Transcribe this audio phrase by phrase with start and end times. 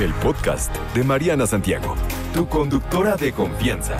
[0.00, 1.96] el podcast de Mariana Santiago,
[2.32, 3.96] tu conductora de confianza.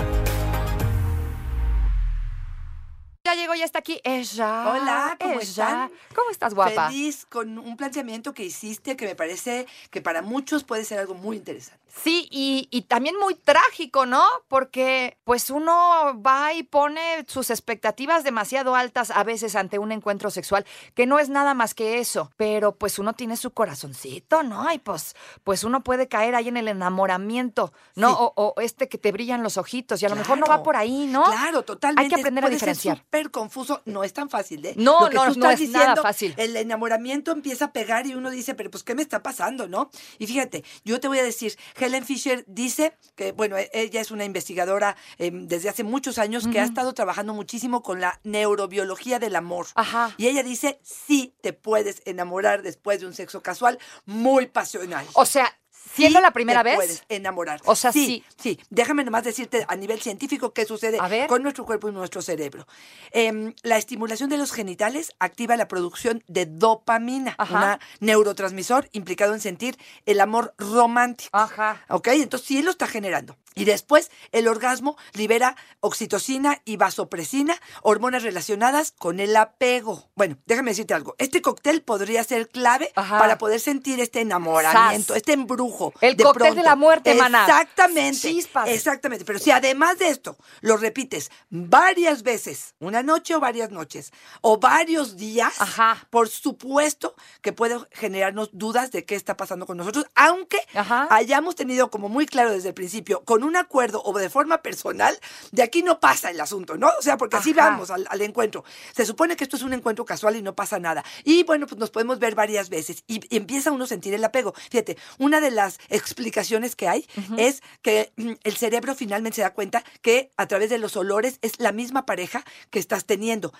[3.24, 4.00] Ya llegó, ya está aquí.
[4.04, 4.68] Ella.
[4.70, 5.42] Hola, ¿cómo ella.
[5.42, 5.90] están?
[6.14, 6.88] ¿Cómo estás, guapa?
[6.88, 11.14] Feliz con un planteamiento que hiciste que me parece que para muchos puede ser algo
[11.14, 11.87] muy interesante.
[12.02, 14.24] Sí, y, y también muy trágico, ¿no?
[14.48, 20.30] Porque pues uno va y pone sus expectativas demasiado altas a veces ante un encuentro
[20.30, 20.64] sexual,
[20.94, 24.72] que no es nada más que eso, pero pues uno tiene su corazoncito, ¿no?
[24.72, 28.08] Y pues, pues uno puede caer ahí en el enamoramiento, ¿no?
[28.10, 28.14] Sí.
[28.18, 30.76] O, o este que te brillan los ojitos y a lo mejor no va por
[30.76, 31.24] ahí, ¿no?
[31.24, 32.02] Claro, totalmente.
[32.02, 32.98] Hay que aprender a diferenciar.
[32.98, 33.82] súper confuso.
[33.84, 34.74] No es tan fácil, ¿eh?
[34.76, 36.34] No, Lo que no, tú no es nada diciendo, fácil.
[36.36, 39.90] El enamoramiento empieza a pegar y uno dice, pero pues, ¿qué me está pasando, no?
[40.18, 41.56] Y fíjate, yo te voy a decir,
[41.88, 46.46] Helen Fisher dice que, bueno, e- ella es una investigadora eh, desde hace muchos años
[46.46, 49.66] que ha estado trabajando muchísimo con la neurobiología del amor.
[49.74, 50.14] Ajá.
[50.18, 55.06] Y ella dice, sí te puedes enamorar después de un sexo casual muy pasional.
[55.14, 55.58] O sea,
[55.94, 56.76] siendo Sí la primera te vez.
[56.76, 57.60] puedes enamorar.
[57.64, 58.24] O sea, sí.
[58.36, 62.66] Sí, déjame nomás decirte a nivel científico qué sucede con nuestro cuerpo y nuestro cerebro.
[63.10, 69.40] Em, la estimulación de los genitales activa la producción de dopamina, un neurotransmisor implicado en
[69.40, 71.36] sentir el amor romántico.
[71.36, 71.84] Ajá.
[71.88, 72.08] ¿Ok?
[72.08, 73.36] Entonces sí lo está generando.
[73.58, 80.08] Y después el orgasmo libera oxitocina y vasopresina, hormonas relacionadas con el apego.
[80.14, 81.14] Bueno, déjame decirte algo.
[81.18, 83.18] Este cóctel podría ser clave Ajá.
[83.18, 85.16] para poder sentir este enamoramiento, Sas.
[85.18, 85.92] este embrujo.
[86.00, 87.42] El de cóctel de la muerte, maná.
[87.42, 88.18] Exactamente.
[88.18, 88.68] Chispas.
[88.68, 89.24] Exactamente.
[89.24, 94.58] Pero si además de esto lo repites varias veces, una noche o varias noches, o
[94.58, 96.06] varios días, Ajá.
[96.10, 101.08] por supuesto que puede generarnos dudas de qué está pasando con nosotros, aunque Ajá.
[101.10, 105.18] hayamos tenido como muy claro desde el principio, con un acuerdo o de forma personal,
[105.52, 106.88] de aquí no pasa el asunto, ¿no?
[106.98, 107.70] O sea, porque así Ajá.
[107.70, 108.64] vamos al, al encuentro.
[108.94, 111.04] Se supone que esto es un encuentro casual y no pasa nada.
[111.24, 114.24] Y bueno, pues nos podemos ver varias veces y, y empieza uno a sentir el
[114.24, 114.54] apego.
[114.70, 119.54] Fíjate, una de las explicaciones que hay es que mm, el cerebro finalmente se da
[119.54, 123.52] cuenta que a través de los olores es la misma pareja que estás teniendo.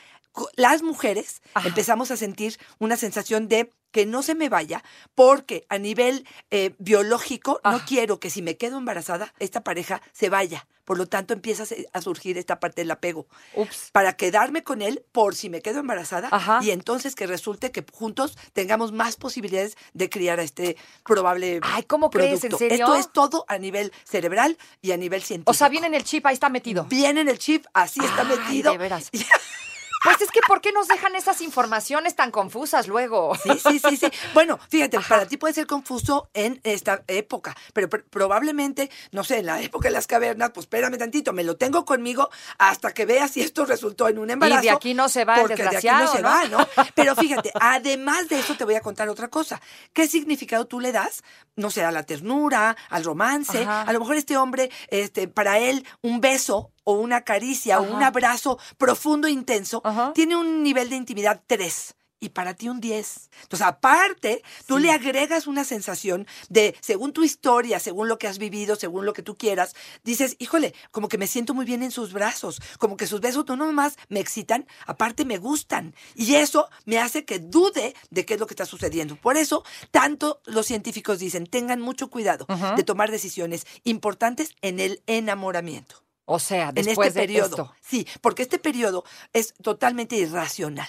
[0.55, 1.69] Las mujeres Ajá.
[1.69, 4.83] empezamos a sentir una sensación de que no se me vaya
[5.15, 10.29] porque a nivel eh, biológico no quiero que si me quedo embarazada esta pareja se
[10.29, 10.67] vaya.
[10.85, 13.91] Por lo tanto empieza a surgir esta parte del apego Ups.
[13.93, 16.61] para quedarme con él por si me quedo embarazada Ajá.
[16.63, 21.83] y entonces que resulte que juntos tengamos más posibilidades de criar a este probable Ay,
[21.83, 22.43] ¿cómo crees?
[22.45, 22.59] ¿En producto.
[22.59, 22.87] serio?
[22.87, 25.51] Esto es todo a nivel cerebral y a nivel científico.
[25.51, 26.85] O sea, viene en el chip, ahí está metido.
[26.85, 28.73] Viene en el chip, así está Ay, metido.
[28.73, 29.11] de veras.
[30.05, 33.35] Pues es que, ¿por qué nos dejan esas informaciones tan confusas luego?
[33.43, 34.07] Sí, sí, sí, sí.
[34.33, 39.39] Bueno, fíjate, para ti puede ser confuso en esta época, pero pr- probablemente, no sé,
[39.39, 43.07] en la época de las cavernas, pues espérame tantito, me lo tengo conmigo hasta que
[43.07, 44.63] vea si esto resultó en un embarazo.
[44.63, 46.29] de aquí no se va el porque de aquí no se ¿no?
[46.29, 46.59] va, ¿no?
[46.95, 49.61] Pero fíjate, además de eso te voy a contar otra cosa.
[49.93, 51.23] ¿Qué significado tú le das?
[51.57, 53.63] No sé, a la ternura, al romance.
[53.63, 53.83] Ajá.
[53.83, 58.03] A lo mejor este hombre, este, para él, un beso o una caricia o un
[58.03, 60.15] abrazo profundo e intenso Ajá.
[60.15, 63.31] tiene un nivel de intimidad 3 y para ti un 10.
[63.43, 68.39] Entonces, aparte, tú le agregas una sensación de, según tu historia, según lo que has
[68.39, 71.91] vivido, según lo que tú quieras, dices, híjole, como que me siento muy bien en
[71.91, 75.95] sus brazos, como que sus besos no nomás me excitan, aparte me gustan.
[76.15, 79.15] Y eso me hace que dude de qué es lo que está sucediendo.
[79.17, 85.03] Por eso, tanto los científicos dicen, tengan mucho cuidado de tomar decisiones importantes en el
[85.07, 87.47] enamoramiento O sea, en después este de periodo.
[87.49, 87.75] esto.
[87.81, 89.03] Sí, porque este periodo
[89.33, 90.87] es totalmente irracional.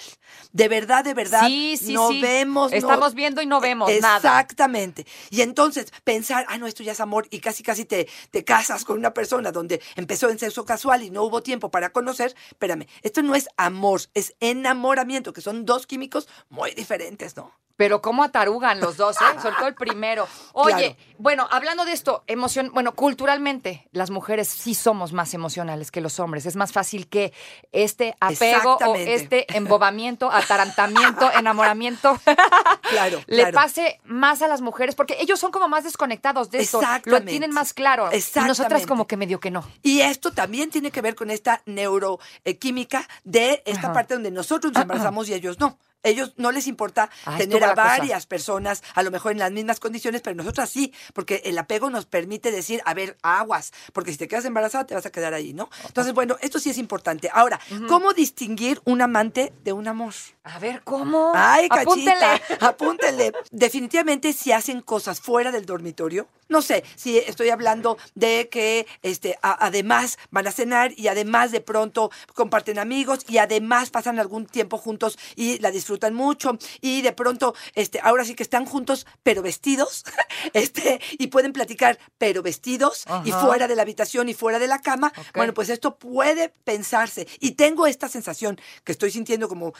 [0.52, 2.20] De verdad, de verdad, Sí, sí, no sí.
[2.20, 2.70] vemos.
[2.72, 4.16] no- Estamos viendo y no vemos nada.
[4.18, 5.06] Exactamente.
[5.30, 8.84] Y entonces pensar, ah, no, esto ya es amor y casi, casi te, te casas
[8.84, 12.34] con una persona donde empezó en sexo casual y no hubo tiempo para conocer.
[12.50, 17.50] Espérame, esto no es amor, es enamoramiento, que son dos químicos muy diferentes, ¿no?
[17.76, 19.40] Pero cómo atarugan los dos, ¿eh?
[19.40, 20.28] Sobre todo el primero.
[20.52, 21.14] Oye, Claro.
[21.18, 26.18] bueno, hablando de esto, emoción, bueno, culturalmente las mujeres sí somos más emocionales que los
[26.20, 26.46] hombres.
[26.46, 27.32] Es más fácil que
[27.72, 32.18] este apego o este embobamiento, atarantamiento, enamoramiento
[32.90, 33.54] Claro, le claro.
[33.54, 36.80] pase más a las mujeres, porque ellos son como más desconectados de esto.
[37.04, 38.08] Lo tienen más claro.
[38.12, 39.64] Y nosotras como que medio que no.
[39.82, 43.92] Y esto también tiene que ver con esta neuroquímica de esta Ajá.
[43.92, 45.78] parte donde nosotros nos embarazamos y ellos no.
[46.02, 47.82] Ellos no les importa Ah, tener a cosa.
[47.84, 51.90] varias personas, a lo mejor en las mismas condiciones, pero nosotras sí, porque el apego
[51.90, 55.34] nos permite decir, a ver, aguas, porque si te quedas embarazada te vas a quedar
[55.34, 55.68] ahí, ¿no?
[55.86, 57.28] Entonces, bueno, esto sí es importante.
[57.32, 60.14] Ahora, ¿cómo distinguir un amante de un amor?
[60.44, 61.32] A ver, ¿cómo?
[61.34, 61.82] Ay, cachita,
[62.14, 62.42] Apúntenle.
[62.60, 63.32] apúntenle.
[63.50, 69.38] Definitivamente si hacen cosas fuera del dormitorio, no sé, si estoy hablando de que este
[69.42, 74.46] a- además van a cenar y además de pronto comparten amigos y además pasan algún
[74.46, 78.64] tiempo juntos y la disfrutan disfrutan mucho y de pronto, este, ahora sí que están
[78.64, 80.04] juntos, pero vestidos,
[80.52, 84.78] este, y pueden platicar, pero vestidos y fuera de la habitación y fuera de la
[84.80, 85.12] cama.
[85.34, 87.26] Bueno, pues esto puede pensarse.
[87.40, 89.72] Y tengo esta sensación que estoy sintiendo como,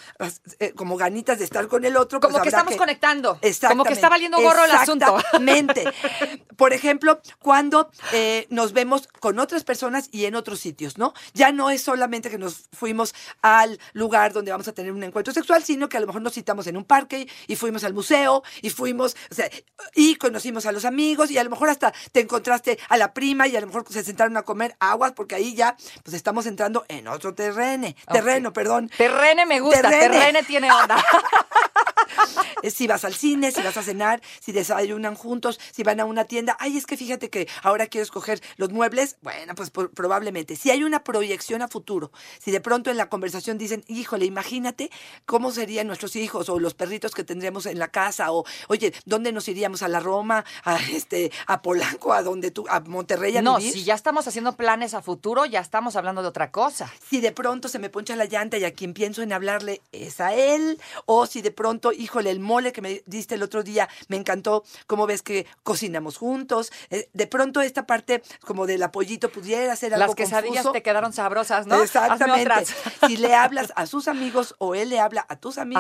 [0.59, 2.19] eh, como ganitas de estar con el otro.
[2.19, 3.39] pues Como que estamos conectando.
[3.69, 5.17] Como que está valiendo gorro el asunto.
[5.17, 5.85] Exactamente.
[6.57, 11.15] Por ejemplo, cuando eh, nos vemos con otras personas y en otros sitios, ¿no?
[11.35, 15.33] Ya no es solamente que nos fuimos al lugar donde vamos a tener un encuentro
[15.33, 18.43] sexual, sino que a lo mejor nos citamos en un parque y fuimos al museo
[18.63, 19.49] y fuimos, o sea,
[19.95, 23.47] y conocimos a los amigos y a lo mejor hasta te encontraste a la prima
[23.47, 26.85] y a lo mejor se sentaron a comer aguas porque ahí ya pues estamos entrando
[26.89, 28.91] en otro terreno, terreno, perdón.
[28.97, 30.09] Terrene me gusta, Terrene.
[30.19, 31.03] terrene tiene onda.
[32.71, 36.25] Si vas al cine, si vas a cenar, si desayunan juntos, si van a una
[36.25, 36.57] tienda.
[36.61, 39.17] Ay, es que fíjate que ahora quiero escoger los muebles.
[39.23, 40.57] Bueno, pues por- probablemente.
[40.57, 44.91] Si hay una proyección a futuro, si de pronto en la conversación dicen, híjole, imagínate
[45.25, 49.33] cómo serían nuestros hijos o los perritos que tendríamos en la casa o, oye, ¿dónde
[49.33, 49.83] nos iríamos?
[49.83, 50.45] ¿A la Roma?
[50.65, 52.13] ¿A, este, a Polanco?
[52.13, 52.65] ¿A donde tú?
[52.69, 53.73] ¿A Monterrey a No, vivir?
[53.73, 56.91] si ya estamos haciendo planes a futuro, ya estamos hablando de otra cosa.
[57.09, 60.21] si de pronto se me poncha la llanta y a quien pienso en hablarle es
[60.21, 63.89] a él, o si de pronto, híjole, el mole que me diste el otro día
[64.09, 69.31] me encantó, cómo ves que cocinamos juntos, Eh, de pronto esta parte como del apoyito
[69.31, 70.73] pudiera ser algo Las quesadillas confuso.
[70.73, 71.83] te quedaron sabrosas, ¿no?
[71.83, 72.65] Exactamente.
[73.07, 75.80] Si le hablas a sus amigos o él le habla a tus amigos,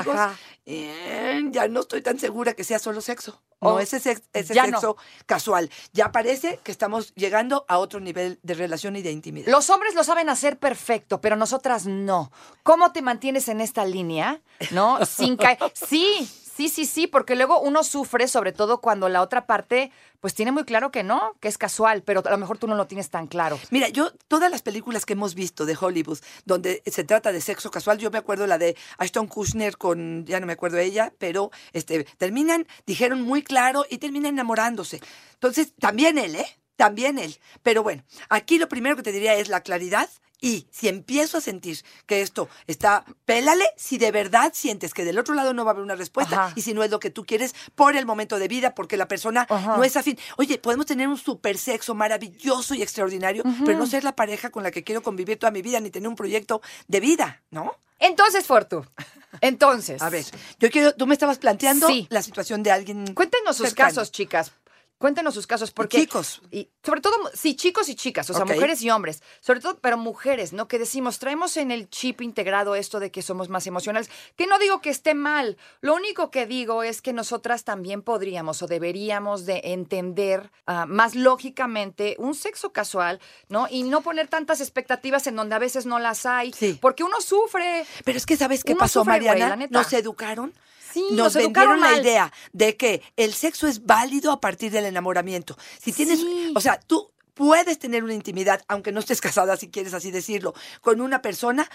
[0.66, 3.40] Eh, ya no estoy tan segura que sea solo sexo.
[3.60, 4.78] No, Oh, ese, sex- ese ya no.
[4.78, 5.70] sexo casual.
[5.92, 9.48] Ya parece que estamos llegando a otro nivel de relación y de intimidad.
[9.50, 12.30] Los hombres lo saben hacer perfecto, pero nosotras no.
[12.62, 14.40] ¿Cómo te mantienes en esta línea?
[14.70, 15.04] ¿No?
[15.04, 15.58] Sin caer.
[15.74, 16.30] Sí,
[16.60, 19.90] sí, sí, sí, porque luego uno sufre, sobre todo cuando la otra parte,
[20.20, 22.74] pues tiene muy claro que no, que es casual, pero a lo mejor tú no
[22.74, 23.58] lo tienes tan claro.
[23.70, 27.70] Mira, yo, todas las películas que hemos visto de Hollywood, donde se trata de sexo
[27.70, 31.50] casual, yo me acuerdo la de Ashton Kushner con, ya no me acuerdo ella, pero
[31.72, 35.00] este, terminan, dijeron muy claro y terminan enamorándose.
[35.32, 36.46] Entonces, también él, ¿eh?
[36.80, 37.38] También él.
[37.62, 40.08] Pero bueno, aquí lo primero que te diría es la claridad
[40.42, 45.18] y si empiezo a sentir que esto está, pélale si de verdad sientes que del
[45.18, 46.52] otro lado no va a haber una respuesta Ajá.
[46.56, 49.06] y si no es lo que tú quieres por el momento de vida, porque la
[49.06, 49.76] persona Ajá.
[49.76, 50.18] no es afín.
[50.38, 54.62] Oye, podemos tener un super sexo maravilloso y extraordinario, pero no ser la pareja con
[54.62, 57.76] la que quiero convivir toda mi vida ni tener un proyecto de vida, ¿no?
[57.98, 58.82] Entonces, Fortu,
[59.42, 60.00] entonces.
[60.00, 60.24] A ver,
[60.58, 62.06] yo quiero, tú me estabas planteando Sí.
[62.10, 63.12] la situación de alguien.
[63.14, 63.90] Cuéntenos sus cercano.
[63.90, 64.52] casos, chicas.
[65.00, 65.96] Cuéntenos sus casos, porque...
[65.96, 66.42] chicos.
[66.50, 69.22] Y sobre todo, sí, chicos y chicas, o sea, mujeres y hombres.
[69.40, 70.68] Sobre todo, pero mujeres, ¿no?
[70.68, 74.10] Que decimos, traemos en el chip integrado esto de que somos más emocionales.
[74.36, 75.56] Que no digo que esté mal.
[75.80, 81.14] Lo único que digo es que nosotras también podríamos o deberíamos de entender ah, más
[81.14, 83.68] lógicamente un sexo casual, ¿no?
[83.70, 86.52] Y no poner tantas expectativas en donde a veces no las hay.
[86.52, 86.78] Sí.
[86.78, 87.86] Porque uno sufre.
[88.04, 89.66] Pero es que, ¿sabes qué pasó, sufre, Mariana?
[89.70, 90.52] Nos educaron.
[90.92, 95.56] Sí, nos, vendieron la idea de que el sexo es válido a partir del enamoramiento.
[95.82, 96.52] Si tienes, Sí.
[96.54, 100.54] o sea, tú puedes tener una intimidad, aunque no estés casada, si quieres así decirlo,
[100.80, 101.70] con una persona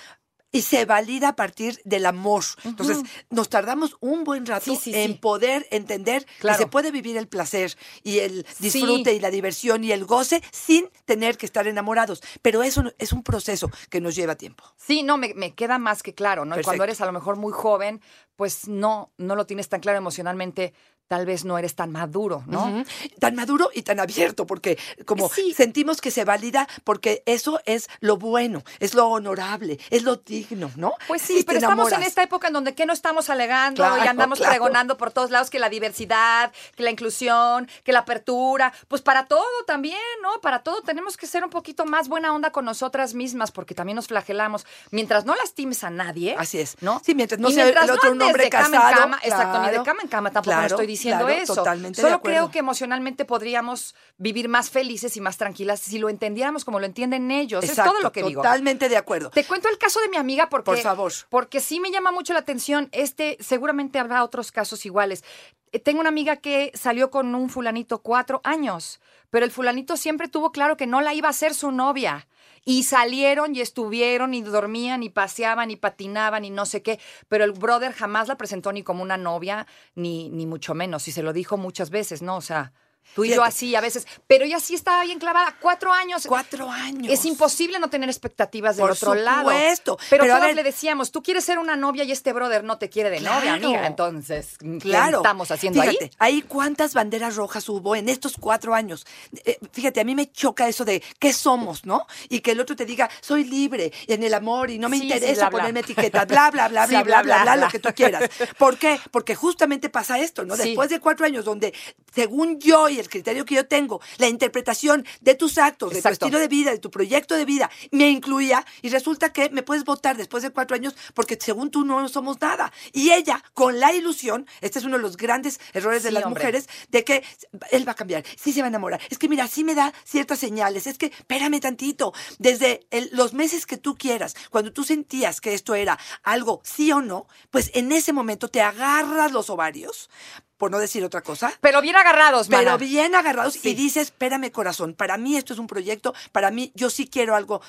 [0.57, 2.43] y se valida a partir del amor.
[2.63, 2.99] Entonces,
[3.29, 5.17] nos tardamos un buen rato Sí, sí, en sí.
[5.19, 6.57] poder entender Claro.
[6.57, 10.41] que se puede vivir el placer y el disfrute y la diversión y el goce
[10.51, 12.21] sin tener que estar enamorados.
[12.41, 14.63] Pero eso no- es un proceso que nos lleva tiempo.
[14.77, 16.59] Sí, no, me, me queda más que claro, ¿no?
[16.59, 18.01] Y cuando eres a lo mejor muy joven,
[18.35, 20.73] pues no, no lo tienes tan claro emocionalmente,
[21.07, 22.83] tal vez no eres tan maduro, ¿no?
[23.19, 25.53] Tan maduro y tan abierto, porque como Sí.
[25.53, 30.71] sentimos que se valida, porque eso es lo bueno, es lo honorable, es lo digno,
[30.75, 30.93] ¿no?
[31.07, 34.07] Pues sí, pero estamos en esta época en donde ¿qué no estamos alegando Claro, y
[34.07, 34.51] andamos claro.
[34.53, 39.27] pregonando por todos lados que la diversidad, que la inclusión, que la apertura, pues para
[39.27, 40.41] todo también, ¿no?
[40.41, 43.95] Para todo tenemos que ser un poquito más buena onda con nosotras mismas porque también
[43.95, 44.65] nos flagelamos.
[44.91, 46.77] Mientras no lastimes a nadie, Así es.
[46.81, 47.01] ¿no?
[47.05, 49.83] Sí, mientras no Y sea el otro no un hombre en casado, exacto, ni de
[49.83, 51.55] cama en cama tampoco estoy diciendo claro, eso.
[51.55, 56.65] totalmente Solo creo que emocionalmente podríamos vivir más felices y más tranquilas si lo entendiéramos
[56.65, 57.63] como lo entienden ellos.
[57.63, 58.41] es Exacto, todo lo que digo.
[58.41, 59.29] Totalmente de acuerdo.
[59.29, 61.11] Te cuento el caso de mi amiga porque, Por favor.
[61.29, 62.89] porque sí me llama mucho la atención.
[62.91, 65.23] Este, seguramente habrá otros casos iguales.
[65.71, 70.27] Eh, Tengo una amiga que salió con un fulanito cuatro años, pero el fulanito siempre
[70.27, 72.27] tuvo claro que no la iba a ser su novia.
[72.67, 77.43] Y salieron y estuvieron y dormían y paseaban y patinaban y no sé qué, pero
[77.43, 81.07] el brother jamás la presentó ni como una novia, ni, ni mucho menos.
[81.07, 82.37] Y se lo dijo muchas veces, ¿no?
[82.37, 82.73] O sea,
[83.13, 84.07] Tú y yo así a veces.
[84.27, 85.55] Pero ella sí estaba bien clavada.
[85.61, 86.25] Cuatro años.
[86.27, 87.11] Cuatro años.
[87.13, 89.49] Es imposible no tener expectativas del Por otro lado.
[89.51, 89.97] supuesto.
[90.09, 92.77] Pero, Pero a todas le decíamos, tú quieres ser una novia y este brother no
[92.77, 93.87] te quiere de novia, amiga.
[93.87, 95.17] Entonces, ¿qué Claro.
[95.17, 96.41] estamos haciendo fíjate, ahí?
[96.41, 99.05] cuántas banderas rojas hubo en estos cuatro años.
[99.45, 102.05] Eh, fíjate, a mí me choca eso de qué somos, ¿no?
[102.29, 105.03] Y que el otro te diga, soy libre en el amor y no me Sí,
[105.03, 105.59] sí, interesa bla, bla.
[105.59, 107.65] ponerme etiquetas, bla, bla, bla, Sí, bla, bla, bla, bla, bla.
[107.65, 108.29] lo que tú quieras.
[108.57, 108.99] ¿Por qué?
[109.11, 110.57] Porque justamente pasa esto, ¿no?
[110.57, 111.73] Después de cuatro años donde,
[112.13, 116.39] según yo el criterio que yo tengo, la interpretación de tus actos, de tu estilo
[116.39, 120.17] de vida, de tu proyecto de vida, me incluía y resulta que me puedes votar
[120.17, 122.71] después de cuatro años porque según tú no somos nada.
[122.93, 126.43] Y ella, con la ilusión, este es uno de los grandes errores de las hombre.
[126.43, 127.23] mujeres, de que
[127.71, 129.01] él va a cambiar, sí se va a enamorar.
[129.09, 133.33] Es que mira, sí me da ciertas señales, es que espérame tantito, desde el- los
[133.33, 137.71] meses que tú quieras, cuando tú sentías que esto era algo sí o no, pues
[137.73, 140.09] en ese momento te agarras los ovarios,
[140.57, 142.77] por no decir otra cosa, Pero bien agarrados, pero mana.
[142.77, 143.69] bien agarrados Sí.
[143.69, 147.35] y dices, espérame corazón, para mí esto es un proyecto, para mí yo sí quiero
[147.35, 147.61] algo,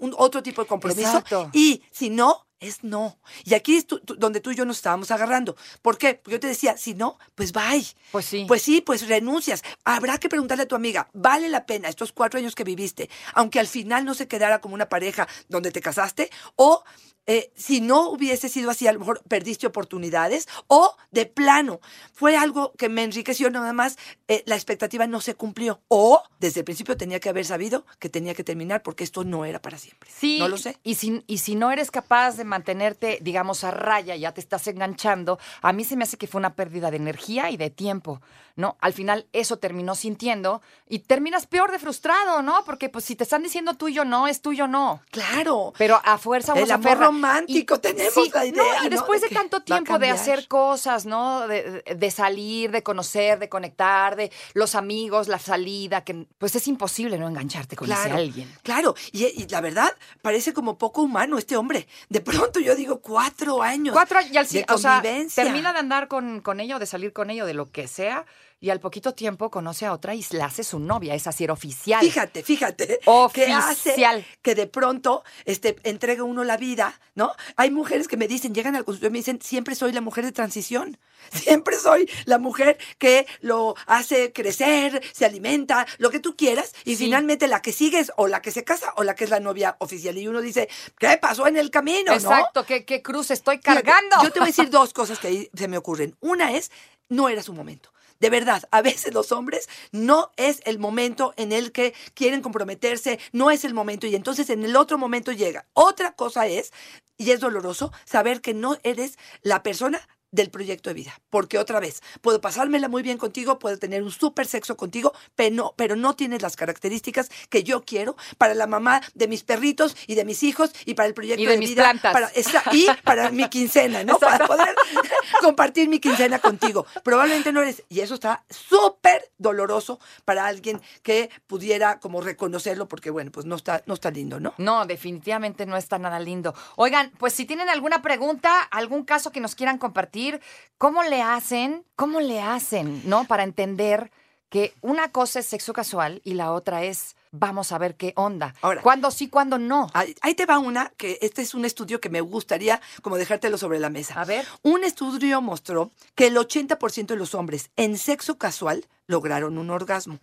[0.00, 1.50] un otro tipo de compromiso Exacto.
[1.52, 3.18] y si no, es no.
[3.44, 5.56] Y aquí es tú- donde tú y yo nos estábamos agarrando.
[5.80, 6.16] ¿Por qué?
[6.16, 7.86] Porque yo te decía, si no, pues bye.
[8.12, 8.44] Pues sí.
[8.46, 9.62] Pues sí, pues renuncias.
[9.84, 13.60] Habrá que preguntarle a tu amiga, ¿vale la pena estos cuatro años que viviste, aunque
[13.60, 16.30] al final no se quedara como una pareja donde te casaste?
[16.56, 16.84] O
[17.32, 20.48] eh, si no hubiese sido así, a lo mejor perdiste oportunidades.
[20.66, 21.78] O de plano,
[22.12, 25.80] fue algo que me enriqueció nada más, eh, la expectativa no se cumplió.
[25.86, 29.44] O desde el principio tenía que haber sabido que tenía que terminar porque esto no
[29.44, 30.10] era para siempre.
[30.12, 30.76] Sí, No lo sé.
[30.82, 34.66] Y si, y si no eres capaz de mantenerte, digamos, a raya, ya te estás
[34.66, 38.20] enganchando, a mí se me hace que fue una pérdida de energía y de tiempo,
[38.56, 38.76] ¿no?
[38.80, 42.64] Al final eso terminó sintiendo y terminas peor de frustrado, ¿no?
[42.64, 45.00] Porque pues si te están diciendo tuyo no, es tuyo no.
[45.12, 45.72] Claro.
[45.78, 48.90] Pero a fuerza uno El se amor romántico, tenemos la idea, No, y ¿no?
[48.90, 51.46] después de tanto tiempo de hacer cosas, ¿no?
[51.46, 56.66] De, de- salir, de conocer, de conectar, de los amigos, la salida, que pues es
[56.66, 58.52] imposible no engancharte con ese alguien.
[58.62, 61.86] Claro, y, y la verdad, parece como poco humano este hombre.
[62.08, 63.92] De pronto yo digo, cuatro años.
[63.92, 65.44] Cuatro años, y al, de o sea, convivencia.
[65.44, 67.86] termina de andar con, con ella o de salir con ella o de lo que
[67.86, 68.26] sea,
[68.60, 71.54] y al poquito tiempo conoce a otra y la hace su novia, es así, era
[71.54, 72.00] oficial.
[72.04, 73.00] Fíjate, fíjate.
[73.32, 74.26] Que hace Oficial.
[74.42, 77.32] que de pronto este, entrega uno la vida, ¿no?
[77.56, 80.24] Hay mujeres que me dicen, llegan al consultorio y me dicen, siempre soy la mujer
[80.24, 80.98] de transición.
[81.32, 86.72] Siempre soy la mujer que lo hace crecer, se alimenta, lo que tú quieras.
[86.86, 87.04] Y Sí.
[87.04, 89.76] finalmente la que sigues o la que se casa o la que es la novia
[89.80, 90.16] oficial.
[90.16, 92.12] Y uno dice, ¿qué pasó en el camino?
[92.12, 92.16] ¿no?
[92.16, 94.16] Exacto, ¿qué, qué cruz estoy Fíjate, cargando?
[94.22, 96.16] Yo te voy a decir dos cosas que ahí se me ocurren.
[96.20, 96.70] Una es,
[97.10, 97.92] no era su momento.
[98.20, 103.18] De verdad, a veces los hombres no es el momento en el que quieren comprometerse,
[103.32, 105.66] no es el momento y entonces en el otro momento llega.
[105.72, 106.70] Otra cosa es,
[107.16, 111.20] y es doloroso, saber que no eres la persona del proyecto de vida.
[111.30, 115.54] Porque otra vez, puedo pasármela muy bien contigo, puedo tener un súper sexo contigo, pero
[115.54, 119.96] no, pero no tienes las características que yo quiero para la mamá de mis perritos
[120.06, 121.82] y de mis hijos y para el proyecto Y de de, mis vida.
[121.84, 122.12] plantas.
[122.12, 124.18] Para, esa- y para mi quincena, ¿no?
[124.30, 124.74] Para poder
[125.40, 126.86] compartir mi quincena contigo.
[127.02, 127.82] Probablemente no eres.
[127.88, 128.99] Y eso está súper
[129.40, 134.38] doloroso para alguien que pudiera como reconocerlo, porque bueno, pues no está, no está lindo,
[134.38, 134.54] ¿no?
[134.58, 136.54] No, definitivamente no está nada lindo.
[136.76, 140.40] Oigan, pues si tienen alguna pregunta, algún caso que nos quieran compartir,
[140.78, 141.84] ¿cómo le hacen?
[141.96, 143.24] ¿Cómo le hacen, no?
[143.24, 144.12] Para entender
[144.48, 148.54] que una cosa es sexo casual y la otra es vamos a ver qué onda.
[148.62, 149.88] Ahora- ¿Cuándo sí, cuándo no?
[149.94, 153.58] Ahí, ahí te va una, que este es un estudio que me gustaría como dejártelo
[153.58, 154.20] sobre la mesa.
[154.20, 154.46] A ver.
[154.62, 160.18] Un estudio mostró que el 80% de los hombres en sexo casual lograron un orgasmo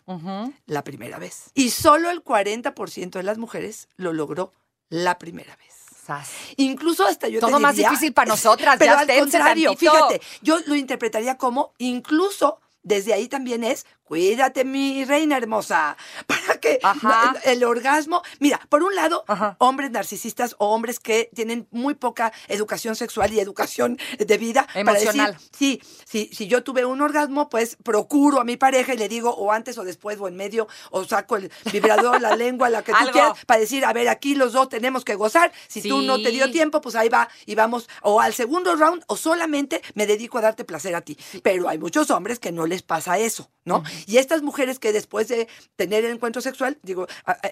[0.66, 1.52] la primera vez.
[1.54, 4.54] Y solo el 40% de las mujeres lo logró
[4.90, 5.74] la primera vez.
[6.06, 6.30] Sas.
[6.56, 9.92] Incluso hasta yo te Todo más difícil para nosotras, Pero ya al contrario, tantito.
[9.92, 15.98] fíjate, yo lo interpretaría como incluso desde ahí también es, cuídate mi reina hermosa,
[16.28, 17.36] para que Ajá.
[17.44, 19.56] el, orgasmo, mira, por un lado, Ajá.
[19.60, 24.66] hombres narcisistas o hombres que tienen muy poca educación sexual y educación de vida.
[24.74, 25.38] para decir, Emocional.
[25.52, 29.30] sí, sí, si yo tuve un orgasmo, pues procuro a mi pareja y le digo
[29.32, 32.94] o antes o después o en medio, o saco el vibrador, la lengua, la que
[32.94, 35.52] tú quieras, para decir, a ver, aquí los dos tenemos que gozar.
[35.68, 39.04] Si tú no te dio tiempo, pues ahí va y vamos o al segundo round
[39.08, 41.18] o solamente me dedico a darte placer a ti.
[41.44, 43.84] Pero hay muchos hombres que no les pasa eso, ¿no?
[44.06, 47.06] Y estas mujeres que después de tener el encuentro sexual, digo,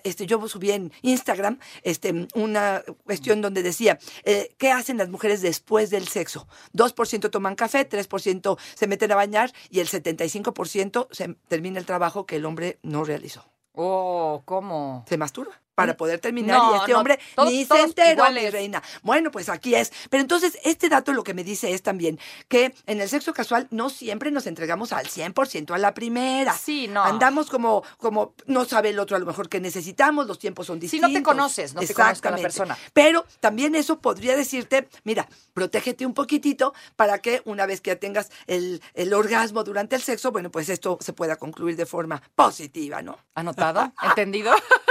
[0.04, 5.42] este, yo subí en Instagram este, una cuestión donde decía, eh, ¿qué hacen las mujeres
[5.42, 6.48] después del sexo?
[6.74, 12.26] 2% toman café, 3% se meten a bañar y el 75% se termina el trabajo
[12.26, 13.44] que el hombre no realizó.
[13.74, 15.04] Oh, ¿cómo?
[15.10, 15.65] Se masturba.
[15.76, 18.82] Para poder terminar No, y este no, hombre todos- ni se enteró, mi reina.
[19.04, 19.92] Bueno, pues aquí es.
[20.10, 23.68] Pero entonces, este dato lo que me dice es también que en el sexo casual
[23.72, 26.54] no siempre nos entregamos al 100% a la primera.
[26.54, 27.04] Sí, no.
[27.04, 30.80] Andamos como, como, no sabe el otro a lo mejor que necesitamos, los tiempos son
[30.80, 31.10] distintos.
[31.12, 32.78] no te conoces, no te conozca la persona.
[32.94, 37.96] Pero también eso podría decirte, mira, protégete un poquitito para que una vez que ya
[37.98, 42.22] tengas el, el orgasmo durante el sexo, bueno, pues esto se pueda concluir de forma
[42.36, 43.18] positiva, ¿no?
[43.36, 43.92] ¿Anotado?
[44.02, 44.54] ¿Entendido?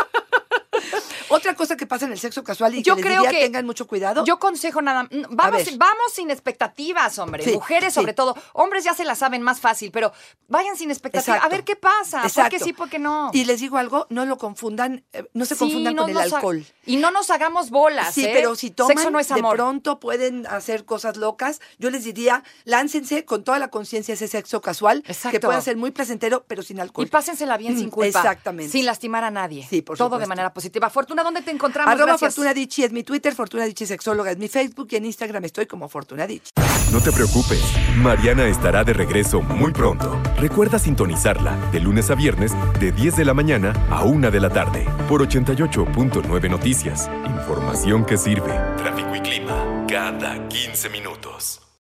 [1.34, 3.44] Otra cosa que pasa en el sexo casual y Yo que les creo diría que
[3.46, 4.24] tengan mucho cuidado.
[4.24, 5.08] Yo consejo nada.
[5.30, 7.44] Vamos, vamos sin expectativas, hombre.
[7.44, 8.00] Sí, Mujeres, sí.
[8.00, 8.36] sobre todo.
[8.52, 10.12] Hombres ya se la saben más fácil, pero
[10.48, 11.42] vayan sin expectativas.
[11.42, 12.22] A ver qué pasa.
[12.24, 12.56] Exacto.
[12.62, 13.30] sí, porque no.
[13.32, 16.18] Y les digo algo, no lo confundan, eh, no se Sí, confundan no con el
[16.18, 16.64] alcohol.
[16.86, 18.14] Y no nos hagamos bolas.
[18.14, 18.30] Sí, ¿eh?
[18.32, 19.56] pero si toman, Sexo no es de amor.
[19.56, 21.60] pronto pueden hacer cosas locas.
[21.78, 25.40] Yo les diría, láncense con toda la conciencia ese sexo casual, que Exacto.
[25.40, 27.06] pueda ser muy placentero, pero sin alcohol.
[27.06, 28.06] Y pásensela bien sin Mm, culpa.
[28.20, 28.70] exactamente.
[28.72, 29.66] Sin lastimar a nadie.
[29.68, 30.28] Sí, por Todo de supuesto.
[30.28, 30.90] manera positiva.
[30.90, 31.92] Fortuna, ¿dónde te encontramos?
[31.92, 32.34] Arroba Gracias.
[32.34, 35.66] Fortuna Dicci es mi Twitter, Fortuna Dicci Sexóloga es mi Facebook y en Instagram estoy
[35.66, 36.52] como Fortuna Dicci.
[36.92, 37.62] No te preocupes,
[37.96, 40.20] Mariana estará de regreso muy pronto.
[40.38, 44.50] Recuerda sintonizarla de lunes a viernes de 10 de la mañana a 1 de la
[44.50, 47.10] tarde por 88.9 Noticias.
[47.26, 48.52] Información que sirve.
[48.76, 51.64] Tráfico y clima cada 15 minutos.